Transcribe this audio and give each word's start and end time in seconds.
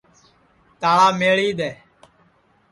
تاݪا 0.81 1.07
میݪی 1.19 1.49
دؔے 1.57 1.71